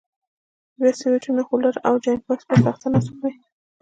بیا 0.79 0.91
سویچونه، 0.99 1.41
هولډر 1.47 1.75
او 1.87 1.93
جاینټ 2.03 2.21
بکس 2.27 2.43
پر 2.49 2.57
تخته 2.65 2.87
نصب 2.93 3.13
کړئ. 3.19 3.33